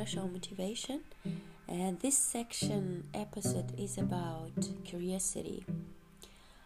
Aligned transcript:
Sandra 0.00 0.22
Show 0.22 0.28
Motivation, 0.28 1.00
and 1.68 2.00
this 2.00 2.16
section 2.16 3.04
episode 3.12 3.78
is 3.78 3.98
about 3.98 4.50
curiosity. 4.82 5.62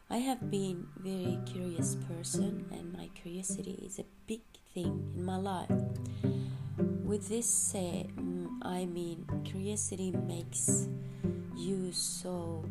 I 0.09 0.19
have 0.19 0.53
been 0.53 0.87
very 0.99 1.41
curious 1.45 1.97
person, 2.07 2.65
and 2.71 2.93
my 2.93 3.09
curiosity 3.21 3.83
is 3.85 3.99
a 3.99 4.05
big 4.29 4.43
thing 4.73 5.13
in 5.17 5.25
my 5.25 5.37
life. 5.37 5.73
With 6.79 7.29
this 7.29 7.51
said, 7.51 8.13
I 8.63 8.85
mean 8.85 9.27
curiosity 9.43 10.13
makes 10.13 10.87
you 11.57 11.91
so 11.91 12.65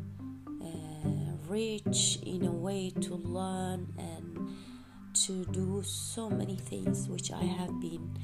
uh, 0.61 1.49
rich 1.49 2.19
in 2.25 2.45
a 2.45 2.51
way 2.51 2.93
to 3.01 3.15
learn 3.15 3.93
and 3.97 4.55
to 5.25 5.43
do 5.45 5.83
so 5.83 6.29
many 6.29 6.55
things 6.55 7.09
which 7.09 7.33
I 7.33 7.43
have 7.43 7.81
been 7.81 8.17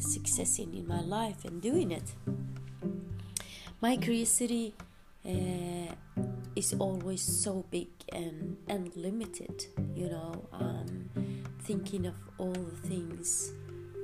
uh, 0.00 0.08
successing 0.08 0.74
in 0.74 0.86
my 0.86 1.00
life 1.00 1.44
and 1.44 1.60
doing 1.60 1.90
it. 1.90 2.14
My 3.80 3.96
curiosity 3.96 4.74
uh, 5.26 5.94
is 6.56 6.74
always 6.78 7.22
so 7.22 7.64
big 7.70 7.88
and 8.12 8.56
unlimited, 8.68 9.66
you 9.94 10.08
know. 10.08 10.48
Um, 10.52 11.10
thinking 11.70 12.06
of 12.06 12.14
all 12.38 12.52
the 12.52 12.88
things 12.88 13.52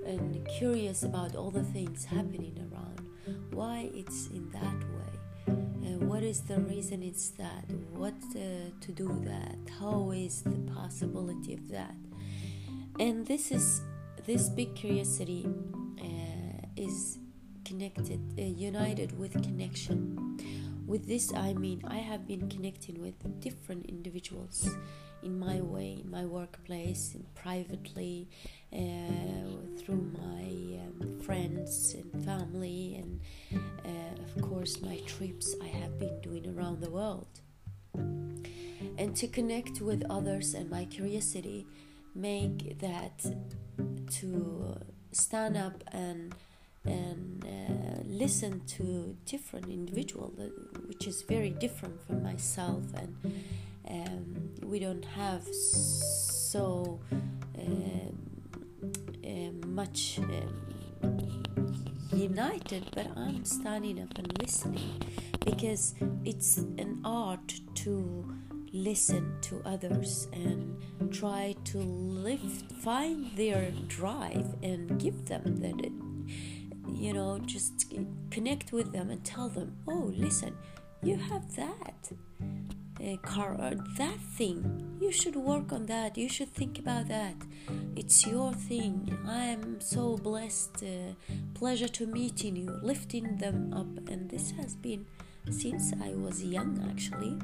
and 0.07 0.47
curious 0.47 1.03
about 1.03 1.35
all 1.35 1.51
the 1.51 1.65
things 1.65 2.05
happening 2.05 2.57
around. 2.71 3.01
Why 3.53 3.91
it's 3.93 4.29
in 4.29 4.49
that 4.53 4.81
way? 4.97 5.15
Uh, 5.49 5.99
what 6.07 6.23
is 6.23 6.43
the 6.43 6.61
reason 6.61 7.03
it's 7.03 7.31
that? 7.31 7.65
What 7.93 8.15
uh, 8.37 8.71
to 8.81 8.93
do 8.93 9.09
that? 9.25 9.59
How 9.81 10.13
is 10.13 10.43
the 10.43 10.61
possibility 10.75 11.55
of 11.55 11.69
that? 11.71 11.97
And 13.01 13.27
this 13.27 13.51
is 13.51 13.83
this 14.27 14.49
big 14.49 14.77
curiosity 14.77 15.47
is 16.77 17.19
connected, 17.65 18.21
uh, 18.39 18.43
united 18.43 19.19
with 19.19 19.33
connection. 19.43 20.39
With 20.87 21.07
this, 21.07 21.33
I 21.35 21.53
mean 21.53 21.83
I 21.87 21.99
have 21.99 22.27
been 22.27 22.49
connecting 22.49 23.01
with 23.01 23.15
different 23.41 23.87
individuals 23.87 24.71
in 25.23 25.39
my 25.39 25.61
way, 25.61 26.01
in 26.05 26.11
my 26.11 26.25
workplace, 26.25 27.15
and 27.15 27.27
privately, 27.35 28.29
uh, 28.73 28.77
through 29.79 30.13
my 30.23 30.79
um, 30.85 31.19
friends 31.21 31.95
and 31.95 32.25
family, 32.25 32.97
and 33.01 33.21
uh, 33.85 34.23
of 34.23 34.43
course 34.43 34.81
my 34.81 34.99
trips 35.07 35.57
I 35.61 35.67
have 35.67 35.99
been 35.99 36.21
doing 36.21 36.47
around 36.57 36.81
the 36.81 36.91
world. 36.91 37.41
And 38.99 39.15
to 39.17 39.27
connect 39.27 39.81
with 39.81 40.05
others 40.09 40.55
and 40.55 40.71
my 40.71 40.85
curiosity 40.85 41.67
make 42.15 42.79
that 42.79 43.25
to 44.21 44.77
stand 45.13 45.57
up 45.57 45.83
and 45.93 46.35
and 46.87 47.45
uh, 47.45 48.03
listen 48.05 48.61
to 48.67 49.17
different 49.25 49.69
individual 49.69 50.33
which 50.87 51.07
is 51.07 51.23
very 51.23 51.51
different 51.51 52.01
from 52.07 52.23
myself 52.23 52.83
and 52.95 53.17
um, 53.89 54.51
we 54.63 54.79
don't 54.79 55.05
have 55.05 55.47
so 55.53 57.01
um, 57.59 58.19
uh, 59.25 59.67
much 59.67 60.19
um, 60.19 61.43
united 62.13 62.85
but 62.95 63.07
i'm 63.17 63.45
standing 63.45 64.01
up 64.01 64.17
and 64.19 64.39
listening 64.41 65.03
because 65.45 65.95
it's 66.25 66.59
an 66.59 67.01
art 67.05 67.55
to 67.75 68.37
listen 68.73 69.35
to 69.41 69.63
others 69.65 70.29
and 70.33 70.77
try 71.11 71.55
to 71.65 71.79
lift 71.79 72.71
find 72.73 73.31
their 73.37 73.71
drive 73.89 74.55
and 74.63 75.01
give 75.01 75.27
them 75.27 75.57
that 75.57 75.81
you 76.89 77.13
know 77.13 77.39
just 77.45 77.93
connect 78.31 78.73
with 78.73 78.93
them 78.93 79.11
and 79.11 79.25
tell 79.25 79.49
them 79.49 79.77
oh 79.89 80.13
listen 80.15 80.57
you 81.03 81.17
have 81.17 81.55
that 81.57 82.13
uh, 83.01 83.17
car 83.19 83.53
or 83.53 83.73
that 83.99 84.19
thing. 84.37 84.97
You 85.01 85.13
should 85.13 85.37
work 85.37 85.73
on 85.73 85.87
that. 85.87 86.17
You 86.17 86.29
should 86.29 86.53
think 86.53 86.79
about 86.79 87.09
that. 87.09 87.35
It's 87.95 88.27
your 88.27 88.53
thing. 88.53 89.17
I 89.27 89.45
am 89.45 89.81
so 89.81 90.17
blessed 90.17 90.83
uh, 90.83 91.13
pleasure 91.55 91.89
to 91.89 92.07
meeting 92.07 92.57
you. 92.57 92.79
Lifting 92.83 93.37
them 93.37 93.73
up. 93.73 94.09
And 94.09 94.31
this 94.31 94.51
has 94.53 94.75
been 94.77 95.07
since 95.51 95.93
i 96.03 96.13
was 96.15 96.43
young 96.43 96.85
actually. 96.91 97.39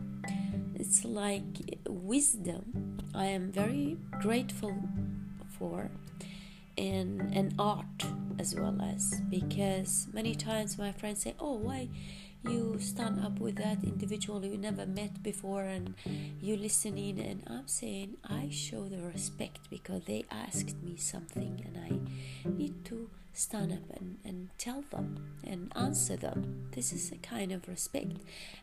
It's 0.74 1.04
like 1.04 1.44
wisdom 1.86 2.98
I 3.14 3.26
am 3.26 3.52
very 3.52 3.96
grateful 4.20 4.74
for 5.56 5.88
and 6.76 7.20
an 7.34 7.54
art 7.58 8.06
as 8.38 8.54
well 8.54 8.80
as 8.82 9.20
because 9.28 10.08
many 10.12 10.34
times 10.34 10.78
my 10.78 10.92
friends 10.92 11.22
say 11.22 11.34
oh 11.38 11.52
why 11.54 11.88
you 12.44 12.76
stand 12.80 13.24
up 13.24 13.38
with 13.38 13.56
that 13.56 13.84
individual 13.84 14.44
you 14.44 14.58
never 14.58 14.84
met 14.84 15.22
before 15.22 15.62
and 15.62 15.94
you 16.40 16.56
listening? 16.56 17.20
And 17.20 17.42
i'm 17.46 17.68
saying 17.68 18.16
i 18.24 18.48
show 18.50 18.88
the 18.88 19.00
respect 19.02 19.70
because 19.70 20.04
they 20.04 20.24
asked 20.30 20.82
me 20.82 20.96
something 20.96 21.62
and 21.64 21.76
i 21.78 22.48
need 22.50 22.84
to 22.86 23.08
stand 23.32 23.72
up 23.72 23.96
and, 23.98 24.18
and 24.24 24.48
tell 24.58 24.84
them 24.90 25.36
and 25.44 25.72
answer 25.74 26.16
them. 26.16 26.68
This 26.72 26.92
is 26.92 27.10
a 27.12 27.16
kind 27.16 27.52
of 27.52 27.66
respect. 27.68 28.18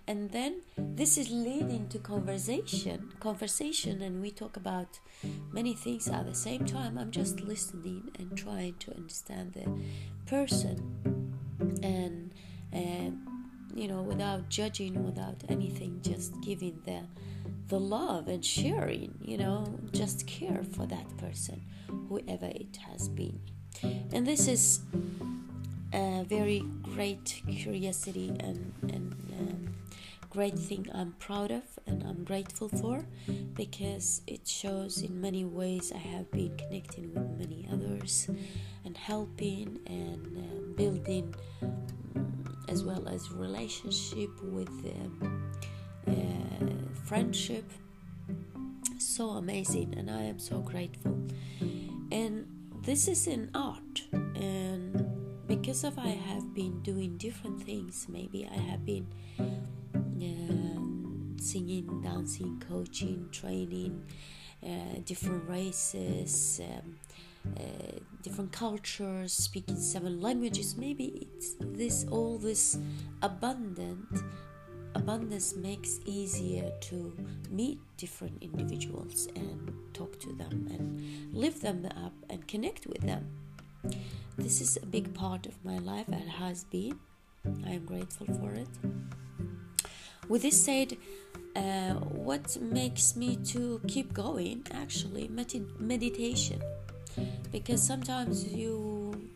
And 0.07 0.31
then 0.31 0.62
this 0.78 1.18
is 1.18 1.30
leading 1.30 1.88
to 1.90 2.00
conversation 2.00 3.12
conversation 3.19 4.02
and 4.02 4.22
we 4.22 4.31
talk 4.31 4.57
about 4.57 5.00
many 5.52 5.74
things 5.74 6.07
at 6.07 6.25
the 6.25 6.35
same 6.35 6.66
time. 6.66 6.97
I'm 6.97 7.12
just 7.12 7.41
listening 7.41 8.12
and 8.19 8.38
trying 8.38 8.75
to 8.80 8.96
understand 8.96 9.53
the 9.53 9.66
person 10.25 11.36
and 11.84 12.34
uh, 12.74 13.12
you 13.75 13.88
know 13.88 14.01
without 14.01 14.50
judging 14.50 15.03
without 15.06 15.44
anything 15.50 16.00
just 16.01 16.34
giving 16.41 16.80
the 16.86 17.01
the 17.68 17.80
love 17.80 18.28
and 18.28 18.44
sharing 18.44 19.13
you 19.22 19.38
know 19.38 19.80
just 19.91 20.25
care 20.28 20.63
for 20.72 20.86
that 20.86 21.18
person 21.18 21.62
whoever 22.07 22.47
it 22.47 22.78
has 22.78 23.07
been 23.09 23.40
and 23.84 24.25
this 24.25 24.47
is 24.47 24.81
a 25.94 26.23
very 26.28 26.63
great 26.81 27.41
curiosity 27.47 28.29
and, 28.40 28.73
and 28.84 29.16
um, 29.40 29.75
great 30.29 30.57
thing 30.57 30.88
I'm 30.94 31.13
proud 31.13 31.51
of 31.51 31.63
and 31.88 32.03
I'm 32.03 32.23
grateful 32.23 32.69
for 32.69 33.06
because 33.53 34.22
it 34.28 34.47
shows 34.47 35.01
in 35.01 35.19
many 35.19 35.45
ways 35.45 35.91
I 35.94 35.97
have 35.97 36.29
been 36.31 36.56
connecting 36.57 37.13
with 37.13 37.29
many 37.38 37.68
others 37.72 38.29
and 38.85 38.95
helping 38.97 39.79
and 39.88 40.38
um, 40.38 40.73
building 40.75 41.34
as 42.68 42.84
well 42.84 43.07
as 43.07 43.31
relationship 43.31 44.29
with 44.44 44.69
um, 44.69 45.51
uh, 46.07 46.94
friendship. 47.06 47.66
So 49.00 49.31
amazing 49.31 49.95
and 49.97 50.09
i 50.12 50.22
am 50.22 50.38
so 50.38 50.59
grateful. 50.59 51.18
And 52.12 52.59
this 52.89 53.07
is 53.07 53.27
an 53.27 53.51
art 53.53 54.01
and 54.33 55.05
because 55.45 55.83
of 55.83 56.00
i 56.00 56.07
have 56.07 56.55
been 56.55 56.81
doing 56.81 57.16
different 57.17 57.61
things 57.61 58.07
maybe 58.09 58.50
i 58.51 58.57
have 58.57 58.83
been 58.83 59.05
um, 59.39 61.38
singing 61.39 62.01
dancing 62.01 62.59
coaching 62.67 63.29
training 63.31 64.03
uh, 64.66 64.97
different 65.05 65.47
races 65.47 66.61
um, 66.63 66.95
uh, 67.57 68.00
different 68.22 68.51
cultures, 68.51 69.31
speaking 69.31 69.77
seven 69.77 70.19
languages. 70.19 70.75
Maybe 70.75 71.06
it's 71.21 71.56
this 71.61 72.06
all 72.11 72.38
this 72.38 72.77
abundant 73.21 74.09
abundance 74.95 75.55
makes 75.55 76.00
easier 76.05 76.72
to 76.81 77.13
meet 77.50 77.79
different 77.97 78.41
individuals 78.41 79.27
and 79.35 79.72
talk 79.94 80.19
to 80.19 80.33
them 80.33 80.67
and 80.72 81.33
lift 81.33 81.62
them 81.62 81.88
up 82.06 82.13
and 82.30 82.47
connect 82.47 82.88
with 82.88 83.01
them. 83.01 83.27
This 84.38 84.62
is 84.62 84.77
a 84.77 84.86
big 84.86 85.13
part 85.13 85.45
of 85.45 85.53
my 85.63 85.77
life 85.80 86.07
and 86.07 86.30
has 86.30 86.63
been. 86.65 87.00
I 87.65 87.71
am 87.71 87.86
grateful 87.86 88.27
for 88.27 88.51
it. 88.53 88.68
With 90.27 90.44
this 90.44 90.63
said, 90.63 90.97
uh, 91.56 91.94
what 91.94 92.57
makes 92.62 93.15
me 93.15 93.38
to 93.38 93.81
keep 93.88 94.13
going? 94.13 94.65
Actually, 94.71 95.27
med- 95.27 95.80
meditation 95.80 96.62
because 97.51 97.81
sometimes 97.81 98.45
you 98.53 99.30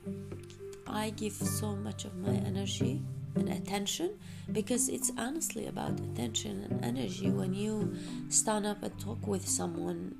I 0.87 1.09
give 1.11 1.33
so 1.33 1.75
much 1.75 2.05
of 2.05 2.15
my 2.17 2.35
energy 2.45 3.01
and 3.35 3.49
attention 3.49 4.11
because 4.51 4.89
it's 4.89 5.11
honestly 5.17 5.67
about 5.67 5.99
attention 5.99 6.67
and 6.69 6.83
energy. 6.83 7.29
When 7.29 7.53
you 7.53 7.95
stand 8.29 8.65
up 8.65 8.83
and 8.83 8.97
talk 8.99 9.25
with 9.27 9.47
someone 9.47 10.15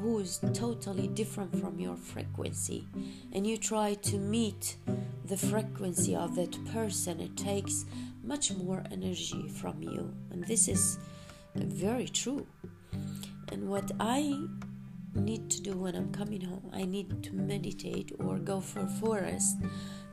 who 0.00 0.18
is 0.18 0.40
totally 0.52 1.08
different 1.08 1.58
from 1.60 1.78
your 1.78 1.96
frequency 1.96 2.86
and 3.32 3.46
you 3.46 3.56
try 3.56 3.94
to 3.94 4.16
meet 4.18 4.76
the 5.24 5.36
frequency 5.36 6.14
of 6.16 6.34
that 6.34 6.52
person 6.72 7.20
it 7.20 7.36
takes 7.36 7.84
much 8.22 8.52
more 8.52 8.82
energy 8.90 9.48
from 9.48 9.82
you. 9.82 10.14
And 10.30 10.44
this 10.44 10.68
is 10.68 10.98
very 11.54 12.08
true. 12.08 12.46
And 13.50 13.68
what 13.68 13.90
i 14.00 14.34
need 15.14 15.50
to 15.50 15.60
do 15.60 15.72
when 15.76 15.94
I'm 15.94 16.12
coming 16.12 16.40
home. 16.40 16.70
I 16.72 16.84
need 16.84 17.22
to 17.24 17.34
meditate 17.34 18.12
or 18.18 18.38
go 18.38 18.60
for 18.60 18.80
a 18.80 18.88
forest 18.88 19.56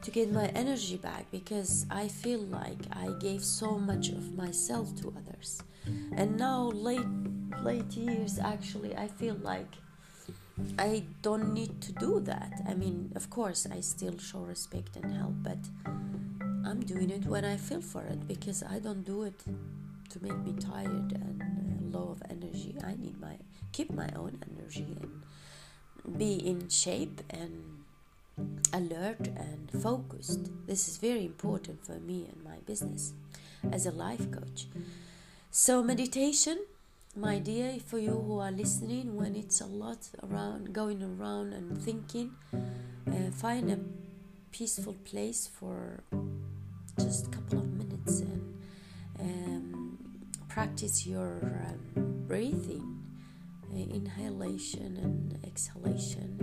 to 0.02 0.12
get 0.12 0.32
my 0.32 0.48
energy 0.48 0.98
back 0.98 1.26
because 1.32 1.86
I 1.90 2.08
feel 2.08 2.40
like 2.40 2.80
I 2.92 3.10
gave 3.20 3.44
so 3.44 3.78
much 3.78 4.10
of 4.10 4.36
myself 4.36 4.96
to 5.02 5.14
others. 5.18 5.62
And 6.16 6.38
now 6.38 6.70
late 6.70 7.08
late 7.64 7.92
years 7.94 8.40
actually 8.40 8.96
I 8.96 9.08
feel 9.08 9.36
like 9.42 9.68
I 10.78 11.04
don't 11.22 11.54
need 11.54 11.82
to 11.82 11.92
do 11.94 12.20
that. 12.22 12.62
I 12.68 12.74
mean, 12.74 13.12
of 13.16 13.30
course, 13.30 13.66
I 13.72 13.80
still 13.80 14.18
show 14.18 14.40
respect 14.40 14.96
and 14.98 15.14
help, 15.16 15.36
but 15.42 15.58
I'm 16.66 16.82
doing 16.82 17.10
it 17.10 17.26
when 17.26 17.46
I 17.46 17.58
feel 17.58 17.82
for 17.82 18.04
it 18.04 18.28
because 18.28 18.64
I 18.64 18.80
don't 18.80 19.04
do 19.04 19.24
it 19.24 19.40
to 20.10 20.24
make 20.24 20.38
me 20.40 20.54
tired 20.54 21.12
and 21.14 21.42
uh, 21.42 21.98
low 21.98 22.10
of 22.10 22.22
energy. 22.30 22.76
I 22.84 22.96
need 22.96 23.20
my 23.20 23.38
keep 23.72 23.92
my 23.94 24.10
own 24.16 24.40
energy 24.50 24.98
and 25.00 26.18
be 26.18 26.34
in 26.36 26.70
shape 26.70 27.22
and 27.30 27.84
alert 28.74 29.28
and 29.28 29.72
focused. 29.82 30.50
This 30.68 30.88
is 30.88 30.98
very 30.98 31.26
important 31.26 31.86
for 31.86 32.00
me 32.00 32.28
and 32.32 32.44
my 32.44 32.58
business 32.66 33.14
as 33.72 33.86
a 33.86 33.92
life 33.92 34.32
coach. 34.32 34.68
So 35.52 35.84
meditation 35.84 36.60
my 37.16 37.40
dear 37.40 37.80
for 37.86 37.98
you 37.98 38.12
who 38.12 38.40
are 38.40 38.52
listening 38.52 39.16
when 39.16 39.36
it's 39.36 39.62
a 39.62 39.66
lot 39.66 39.98
around 40.24 40.72
going 40.74 41.02
around 41.02 41.54
and 41.54 41.76
thinking 41.82 42.32
uh, 42.54 43.32
find 43.32 43.72
a 43.72 43.80
peaceful 44.52 44.94
place 45.06 45.50
for 45.60 46.04
just 47.00 47.28
a 47.28 47.30
couple 47.30 47.60
of 47.60 47.74
minutes 47.74 48.20
and 48.20 48.62
um, 49.20 49.98
practice 50.48 51.08
your 51.08 51.40
um, 51.68 52.24
breathing 52.28 53.02
uh, 53.74 53.78
inhalation 53.78 54.98
and 54.98 55.40
exhalation 55.44 56.38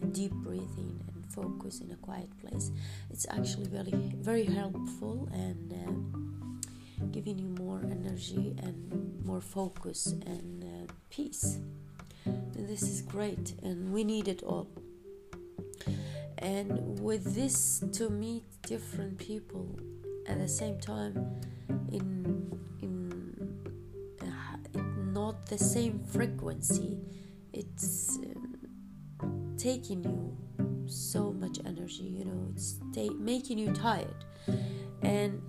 and 0.00 0.02
uh, 0.02 0.16
deep 0.16 0.32
breathing 0.32 0.98
focus 1.36 1.80
in 1.80 1.90
a 1.90 1.96
quiet 1.96 2.30
place. 2.40 2.70
It's 3.10 3.26
actually 3.30 3.68
very 3.78 3.96
very 4.30 4.44
helpful 4.44 5.28
and 5.32 5.66
uh, 5.72 7.06
giving 7.12 7.38
you 7.38 7.50
more 7.64 7.80
energy 7.84 8.54
and 8.62 8.76
more 9.24 9.40
focus 9.40 10.14
and 10.34 10.64
uh, 10.64 10.92
peace. 11.10 11.58
And 12.24 12.68
this 12.68 12.82
is 12.82 13.02
great 13.02 13.54
and 13.62 13.92
we 13.92 14.02
need 14.04 14.28
it 14.28 14.42
all. 14.42 14.68
And 16.38 16.98
with 17.00 17.34
this 17.34 17.84
to 17.92 18.10
meet 18.10 18.44
different 18.62 19.18
people 19.18 19.66
at 20.26 20.38
the 20.38 20.48
same 20.48 20.78
time 20.80 21.14
in 21.92 22.06
in 22.82 22.94
uh, 24.22 24.80
not 25.12 25.46
the 25.46 25.58
same 25.58 26.00
frequency 26.00 26.98
it's 27.52 28.18
uh, 28.18 29.26
taking 29.56 30.04
you 30.04 30.36
so 30.88 31.32
much 31.32 31.58
energy 31.64 32.04
you 32.04 32.24
know 32.24 32.48
it's 32.52 32.78
making 33.18 33.58
you 33.58 33.72
tired. 33.72 34.24
And 35.02 35.42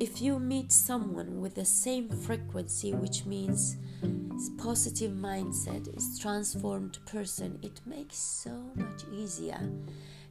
if 0.00 0.20
you 0.20 0.38
meet 0.38 0.72
someone 0.72 1.40
with 1.40 1.54
the 1.54 1.64
same 1.64 2.08
frequency 2.08 2.92
which 2.94 3.24
means 3.24 3.76
positive 4.58 5.12
mindset 5.12 5.94
is 5.96 6.18
transformed 6.18 6.98
person 7.06 7.58
it 7.62 7.80
makes 7.86 8.16
so 8.16 8.70
much 8.76 9.02
easier. 9.12 9.60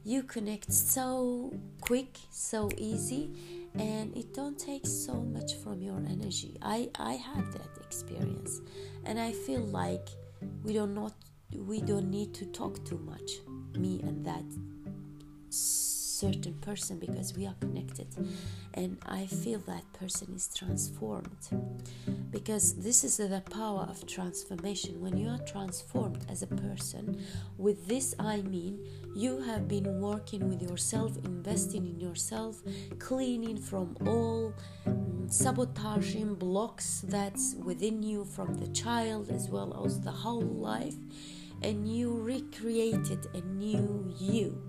You 0.04 0.22
connect 0.22 0.72
so 0.72 1.52
quick 1.80 2.16
so 2.30 2.70
easy 2.78 3.32
and 3.74 4.16
it 4.16 4.32
don't 4.32 4.58
take 4.58 4.86
so 4.86 5.14
much 5.14 5.56
from 5.56 5.82
your 5.82 5.98
energy. 5.98 6.56
I 6.62 6.90
i 6.98 7.14
have 7.14 7.52
that 7.52 7.76
experience 7.84 8.60
and 9.04 9.18
i 9.18 9.32
feel 9.32 9.60
like 9.60 10.08
we 10.62 10.72
don't 10.72 10.94
not 10.94 11.14
we 11.52 11.80
don't 11.80 12.10
need 12.10 12.34
to 12.34 12.44
talk 12.46 12.84
too 12.84 12.98
much 12.98 13.30
me 13.76 14.00
and 14.02 14.24
that 14.24 14.44
certain 16.16 16.54
person 16.54 16.98
because 16.98 17.34
we 17.36 17.46
are 17.46 17.54
connected. 17.60 18.06
And 18.74 18.98
i 19.06 19.26
feel 19.26 19.60
that 19.66 19.84
person 19.92 20.32
is 20.34 20.48
transformed. 20.54 21.42
Because 22.30 22.74
this 22.74 23.04
is 23.04 23.16
the 23.18 23.42
power 23.50 23.86
of 23.88 24.06
transformation. 24.06 25.00
When 25.00 25.16
you 25.16 25.28
are 25.28 25.38
transformed 25.38 26.24
as 26.28 26.42
a 26.42 26.46
person 26.46 27.22
with 27.58 27.86
this 27.86 28.14
i 28.18 28.42
mean 28.42 28.78
you 29.14 29.40
have 29.40 29.66
been 29.66 30.00
working 30.00 30.48
with 30.48 30.62
yourself 30.62 31.16
investing 31.24 31.86
in 31.86 31.98
yourself 31.98 32.62
cleaning 32.98 33.56
from 33.56 33.96
all 34.06 34.52
um, 34.86 35.26
sabotaging 35.28 36.34
blocks 36.34 37.02
that's 37.08 37.54
within 37.64 38.02
you 38.02 38.24
from 38.24 38.54
the 38.54 38.68
child 38.68 39.30
as 39.30 39.48
well 39.48 39.82
as 39.84 40.00
the 40.00 40.10
whole 40.10 40.42
life 40.42 40.96
and 41.62 41.88
you 41.88 42.12
recreated 42.12 43.26
a 43.34 43.40
new 43.40 44.12
you 44.18 44.62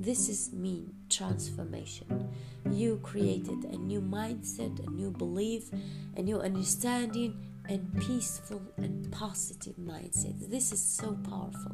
this 0.00 0.28
is 0.28 0.52
mean 0.52 0.94
transformation. 1.10 2.28
You 2.70 3.00
created 3.02 3.64
a 3.64 3.76
new 3.76 4.00
mindset, 4.00 4.86
a 4.86 4.90
new 4.90 5.10
belief, 5.10 5.70
a 6.16 6.22
new 6.22 6.38
understanding, 6.38 7.44
and 7.68 8.00
peaceful 8.00 8.62
and 8.76 9.10
positive 9.10 9.74
mindset. 9.74 10.48
This 10.48 10.70
is 10.70 10.80
so 10.80 11.18
powerful. 11.28 11.72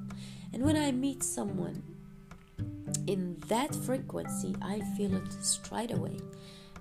And 0.54 0.64
when 0.64 0.76
I 0.76 0.90
meet 0.90 1.22
someone 1.22 1.82
in 3.06 3.36
that 3.48 3.74
frequency, 3.74 4.56
I 4.62 4.80
feel 4.96 5.14
it 5.14 5.30
straight 5.44 5.92
away. 5.92 6.16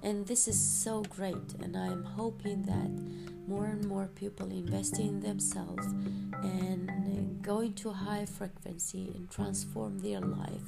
And 0.01 0.25
this 0.25 0.47
is 0.47 0.57
so 0.57 1.01
great. 1.03 1.55
And 1.61 1.75
I'm 1.75 2.05
hoping 2.05 2.63
that 2.63 3.32
more 3.47 3.65
and 3.65 3.85
more 3.85 4.07
people 4.15 4.49
invest 4.49 4.99
in 4.99 5.19
themselves 5.19 5.85
and 6.43 7.41
go 7.41 7.59
into 7.59 7.89
a 7.89 7.93
high 7.93 8.25
frequency 8.25 9.11
and 9.15 9.29
transform 9.29 9.99
their 9.99 10.21
life 10.21 10.63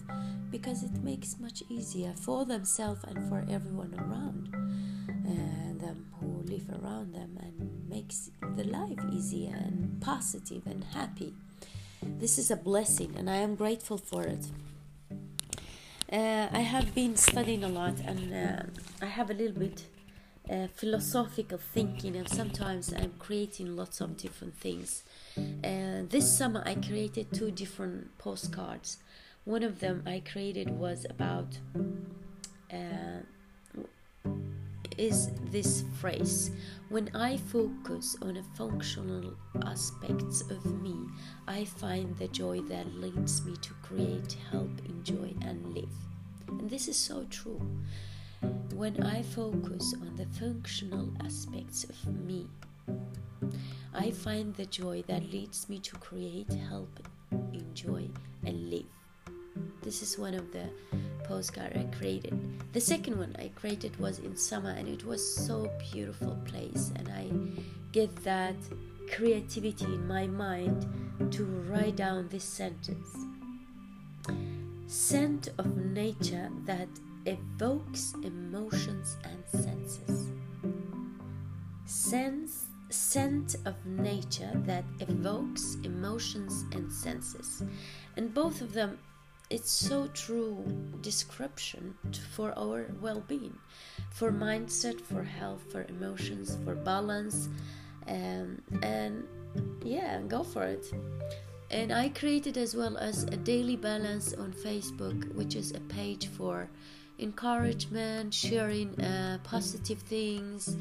because 0.52 0.84
it 0.84 1.04
makes 1.04 1.40
much 1.40 1.64
easier 1.70 2.14
for 2.14 2.46
themselves 2.46 3.02
and 3.06 3.28
for 3.30 3.46
everyone 3.50 3.94
around 3.98 4.54
uh, 5.26 5.86
them 5.86 6.06
who 6.20 6.44
live 6.52 6.70
around 6.82 7.14
them 7.14 7.38
and 7.42 7.90
makes 7.90 8.30
the 8.58 8.66
life 8.66 9.00
easier 9.12 9.56
and 9.56 10.02
positive 10.02 10.64
and 10.66 10.84
happy. 10.94 11.34
This 12.04 12.38
is 12.38 12.52
a 12.52 12.56
blessing 12.58 13.16
and 13.18 13.30
i 13.30 13.38
am 13.38 13.56
grateful 13.56 13.98
for 13.98 14.24
it. 14.24 14.46
Uh, 16.12 16.48
i 16.52 16.60
have 16.60 16.94
been 16.94 17.16
studying 17.16 17.64
a 17.64 17.68
lot 17.70 17.96
and 18.06 18.34
uh, 18.34 18.64
i 19.02 19.08
have 19.08 19.30
a 19.30 19.34
little 19.34 19.58
bit 19.58 19.86
uh, 20.50 20.68
philosophical 20.76 21.58
thinking 21.58 22.16
and 22.16 22.30
sometimes 22.30 22.94
i'm 22.94 23.14
creating 23.20 23.76
lots 23.76 24.02
of 24.02 24.16
different 24.18 24.56
things 24.56 25.04
uh, 25.38 26.02
this 26.10 26.38
summer 26.38 26.62
i 26.66 26.76
created 26.76 27.32
two 27.34 27.52
different 27.52 28.18
postcards 28.18 28.98
one 29.46 29.62
of 29.62 29.80
them 29.80 30.02
I 30.08 30.22
created 30.22 30.72
was 30.72 31.06
about 31.08 31.60
uh, 32.74 33.22
is 34.98 35.30
this 35.52 35.84
phrase 36.00 36.50
when 36.90 37.12
I 37.14 37.38
focus 37.38 38.16
on 38.24 38.38
a 38.38 38.44
functional 38.58 39.34
aspects 39.64 40.42
of 40.50 40.66
me, 40.82 40.96
I 41.48 41.66
find 41.66 42.18
the 42.18 42.28
joy 42.30 42.62
that 42.62 42.96
leads 42.96 43.46
me 43.46 43.56
to 43.58 43.74
create, 43.84 44.38
help, 44.52 44.72
enjoy, 44.86 45.34
and 45.42 45.76
live. 45.76 45.94
And 46.48 46.70
this 46.70 46.88
is 46.88 46.98
so 46.98 47.26
true. 47.30 47.62
When 48.74 49.02
I 49.04 49.22
focus 49.22 49.94
on 50.02 50.16
the 50.16 50.26
functional 50.40 51.12
aspects 51.24 51.86
of 51.86 52.26
me, 52.26 52.48
I 53.94 54.12
find 54.12 54.54
the 54.56 54.66
joy 54.66 55.04
that 55.08 55.32
leads 55.32 55.70
me 55.70 55.80
to 55.80 55.96
create, 55.98 56.52
help, 56.70 57.00
enjoy, 57.54 58.10
and 58.46 58.70
live. 58.70 58.86
This 59.82 60.02
is 60.02 60.18
one 60.18 60.34
of 60.34 60.52
the 60.52 60.70
postcard 61.24 61.78
I 61.78 61.84
created. 61.98 62.38
The 62.74 62.82
second 62.82 63.18
one 63.18 63.36
I 63.40 63.50
created 63.56 63.98
was 64.00 64.20
in 64.20 64.36
summer 64.36 64.72
and 64.72 64.88
it 64.88 65.06
was 65.06 65.22
so 65.24 65.72
beautiful 65.92 66.38
place 66.46 66.92
and 66.96 67.10
I 67.10 67.30
get 67.92 68.16
that 68.24 68.56
creativity 69.12 69.86
in 69.86 70.08
my 70.08 70.28
mind 70.28 70.86
to 71.32 71.46
write 71.46 71.96
down 71.96 72.28
this 72.30 72.44
sentence. 72.44 73.08
Scent 74.88 75.50
of 75.58 75.78
nature 75.78 76.50
that 76.66 76.90
evokes 77.26 78.14
emotions 78.24 79.18
and 79.24 79.44
senses. 79.64 80.30
Sense 81.86 82.68
scent 82.90 83.56
of 83.66 83.76
nature 83.86 84.52
that 84.66 84.86
evokes 85.00 85.78
emotions 85.84 86.66
and 86.72 86.92
senses. 86.92 87.64
And 88.16 88.34
both 88.34 88.62
of 88.62 88.74
them 88.74 89.00
it's 89.50 89.72
so 89.72 90.08
true 90.08 90.64
description 91.02 91.94
for 92.34 92.52
our 92.58 92.88
well-being 93.00 93.56
for 94.10 94.32
mindset 94.32 95.00
for 95.00 95.24
health 95.24 95.62
for 95.72 95.86
emotions 95.88 96.58
for 96.66 96.74
balance 96.74 97.50
um, 98.08 98.60
and 98.82 99.24
yeah 99.84 100.20
go 100.28 100.42
for 100.42 100.64
it 100.64 100.92
and 101.70 101.94
i 101.94 102.10
created 102.10 102.58
as 102.58 102.76
well 102.76 102.98
as 102.98 103.24
a 103.26 103.38
daily 103.38 103.76
balance 103.76 104.34
on 104.34 104.52
facebook 104.52 105.32
which 105.36 105.56
is 105.56 105.72
a 105.72 105.80
page 105.82 106.28
for 106.28 106.68
encouragement 107.20 108.34
sharing 108.34 109.00
uh, 109.02 109.38
positive 109.44 110.00
things 110.00 110.78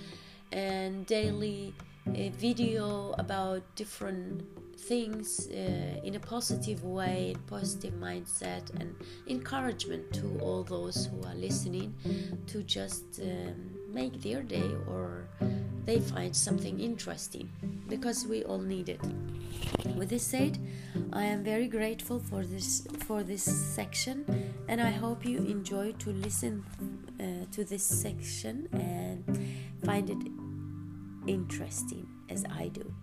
and 0.53 1.07
daily 1.07 1.75
a 2.14 2.29
video 2.31 3.14
about 3.19 3.62
different 3.76 4.43
things 4.76 5.49
uh, 5.49 6.00
in 6.05 6.14
a 6.17 6.21
positive 6.21 6.85
way, 6.85 7.35
positive 7.47 7.95
mindset, 7.95 8.69
and 8.79 8.95
encouragement 9.26 10.12
to 10.12 10.38
all 10.41 10.62
those 10.62 11.07
who 11.07 11.26
are 11.26 11.35
listening 11.35 11.95
to 12.47 12.62
just 12.62 13.21
um, 13.23 13.55
make 13.93 14.21
their 14.21 14.43
day 14.43 14.71
or 14.87 15.26
they 15.87 16.00
find 16.00 16.35
something 16.35 16.81
interesting 16.81 17.49
because 17.88 18.26
we 18.26 18.43
all 18.45 18.59
need 18.59 18.88
it. 18.88 19.00
With 19.97 20.11
this 20.11 20.25
said, 20.25 20.59
I 21.12 21.25
am 21.25 21.45
very 21.45 21.69
grateful 21.69 22.19
for 22.19 22.45
this 22.45 22.87
for 23.07 23.23
this 23.23 23.43
section, 23.43 24.25
and 24.68 24.80
I 24.80 24.90
hope 24.90 25.25
you 25.25 25.38
enjoy 25.38 25.92
to 25.92 26.11
listen 26.11 26.64
uh, 27.21 27.47
to 27.52 27.64
this 27.64 27.85
section 27.85 28.68
and 28.73 29.25
find 29.85 30.11
it 30.11 30.18
interesting 31.26 32.06
as 32.28 32.44
I 32.50 32.68
do. 32.68 32.94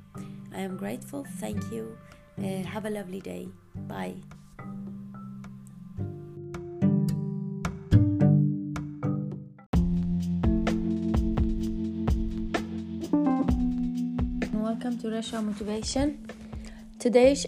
I 0.53 0.59
am 0.59 0.77
grateful. 0.77 1.25
Thank 1.37 1.71
you. 1.71 1.97
Uh, 2.37 2.63
have 2.63 2.85
a 2.85 2.89
lovely 2.89 3.21
day. 3.21 3.49
Bye. 3.87 4.15
Welcome 14.53 14.97
to 14.99 15.07
Rasha 15.07 15.43
Motivation. 15.43 16.25
Today's 16.97 17.45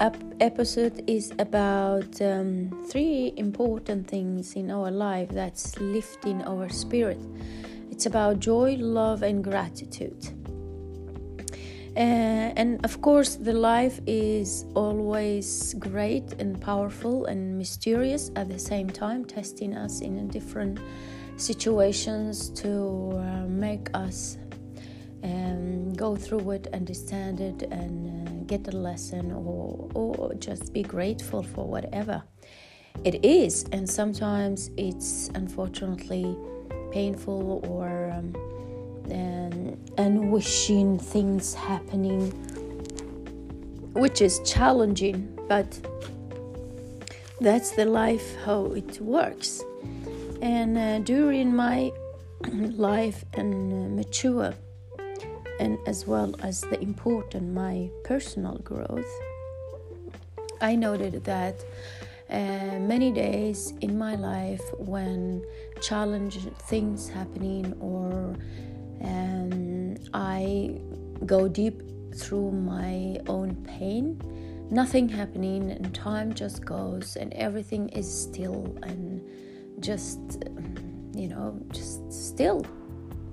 episode 0.00 1.02
is 1.08 1.32
about 1.38 2.20
um, 2.22 2.86
three 2.90 3.32
important 3.36 4.06
things 4.06 4.54
in 4.54 4.70
our 4.70 4.90
life 4.90 5.28
that's 5.30 5.78
lifting 5.80 6.42
our 6.42 6.68
spirit. 6.68 7.18
It's 7.90 8.06
about 8.06 8.38
joy, 8.38 8.76
love, 8.78 9.22
and 9.22 9.42
gratitude. 9.42 10.28
Uh, 11.96 12.54
and 12.54 12.84
of 12.84 13.00
course, 13.00 13.34
the 13.34 13.52
life 13.52 14.00
is 14.06 14.64
always 14.74 15.74
great 15.74 16.32
and 16.38 16.60
powerful 16.60 17.26
and 17.26 17.58
mysterious 17.58 18.30
at 18.36 18.48
the 18.48 18.58
same 18.58 18.88
time, 18.88 19.24
testing 19.24 19.76
us 19.76 20.00
in 20.00 20.28
different 20.28 20.78
situations 21.36 22.50
to 22.50 23.12
uh, 23.14 23.46
make 23.48 23.88
us 23.94 24.38
um, 25.22 25.92
go 25.94 26.16
through 26.16 26.50
it, 26.52 26.68
understand 26.72 27.40
it, 27.40 27.62
and 27.62 28.28
uh, 28.28 28.32
get 28.46 28.68
a 28.68 28.76
lesson, 28.76 29.32
or, 29.32 29.90
or 29.94 30.34
just 30.34 30.72
be 30.72 30.82
grateful 30.82 31.42
for 31.42 31.66
whatever 31.66 32.22
it 33.04 33.24
is. 33.24 33.64
And 33.72 33.88
sometimes 33.88 34.70
it's 34.76 35.30
unfortunately 35.34 36.36
painful 36.90 37.64
or 37.68 38.10
um, 38.12 38.34
and, 39.10 39.90
and 39.98 40.30
wishing 40.30 40.98
things 40.98 41.54
happening, 41.54 42.30
which 43.94 44.20
is 44.20 44.40
challenging, 44.44 45.38
but 45.48 45.78
that's 47.40 47.70
the 47.72 47.84
life 47.84 48.36
how 48.44 48.66
it 48.66 49.00
works. 49.00 49.62
And 50.42 50.78
uh, 50.78 50.98
during 51.00 51.54
my 51.54 51.92
life 52.52 53.24
and 53.34 53.72
uh, 53.72 53.88
mature, 53.96 54.54
and 55.58 55.78
as 55.86 56.06
well 56.06 56.34
as 56.42 56.60
the 56.62 56.80
important 56.80 57.54
my 57.54 57.90
personal 58.04 58.58
growth, 58.58 59.10
I 60.60 60.74
noted 60.74 61.24
that 61.24 61.64
uh, 62.30 62.78
many 62.80 63.10
days 63.10 63.72
in 63.80 63.96
my 63.96 64.14
life 64.14 64.62
when 64.78 65.44
challenging 65.80 66.54
things 66.68 67.08
happening 67.08 67.74
or 67.80 68.36
um, 69.02 69.96
I 70.12 70.80
go 71.24 71.48
deep 71.48 71.82
through 72.14 72.50
my 72.52 73.18
own 73.28 73.54
pain. 73.64 74.20
Nothing 74.70 75.08
happening, 75.08 75.70
and 75.70 75.94
time 75.94 76.34
just 76.34 76.64
goes, 76.64 77.16
and 77.16 77.32
everything 77.32 77.88
is 77.90 78.06
still 78.06 78.76
and 78.82 79.22
just, 79.80 80.20
you 81.14 81.28
know, 81.28 81.58
just 81.72 82.12
still. 82.12 82.66